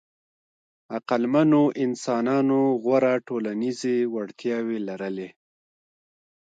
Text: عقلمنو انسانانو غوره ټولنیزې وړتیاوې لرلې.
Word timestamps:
عقلمنو 0.95 1.61
انسانانو 1.85 2.59
غوره 2.83 3.13
ټولنیزې 3.27 3.95
وړتیاوې 4.13 4.77
لرلې. 4.87 5.29